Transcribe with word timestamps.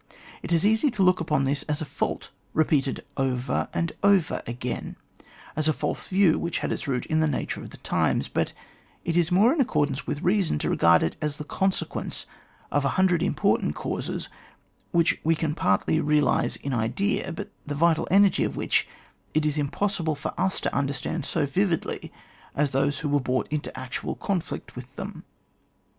It 0.41 0.51
is 0.51 0.65
easy 0.65 0.89
to 0.89 1.03
look 1.03 1.19
upon 1.19 1.43
this 1.43 1.61
as 1.69 1.79
a 1.79 1.85
fault 1.85 2.31
repeated 2.55 3.05
over 3.17 3.67
and 3.71 3.93
over 4.01 4.41
again— 4.47 4.95
as 5.55 5.67
a 5.67 5.73
false 5.73 6.07
view 6.07 6.39
which 6.39 6.57
had 6.57 6.71
its 6.71 6.87
root 6.87 7.05
in 7.05 7.19
the 7.19 7.27
nature 7.27 7.61
of 7.61 7.69
the 7.69 7.77
times, 7.77 8.27
but 8.27 8.51
it 9.05 9.15
is 9.15 9.29
more 9.31 9.53
in 9.53 9.61
accordance 9.61 10.07
with 10.07 10.23
reason 10.23 10.57
to 10.57 10.71
regard 10.71 11.03
it 11.03 11.17
as 11.21 11.37
the 11.37 11.43
consequence 11.43 12.25
of 12.71 12.83
a 12.83 12.89
hundred 12.97 13.21
important 13.21 13.75
causes 13.75 14.27
which 14.89 15.19
we 15.23 15.35
can 15.35 15.53
partially 15.53 15.99
realise 15.99 16.55
in 16.55 16.73
idea, 16.73 17.31
but 17.31 17.51
the 17.67 17.75
vital 17.75 18.07
energy 18.09 18.43
of 18.43 18.55
which 18.55 18.87
it 19.35 19.45
is 19.45 19.55
impossible 19.55 20.15
for 20.15 20.33
us 20.35 20.59
to 20.59 20.75
understand 20.75 21.25
so 21.27 21.45
vividly 21.45 22.11
as 22.55 22.71
those 22.71 23.01
who 23.05 23.07
were 23.07 23.19
brought 23.19 23.47
into 23.51 23.79
actual 23.79 24.15
conflict 24.15 24.75
with 24.75 24.95
them. 24.95 25.25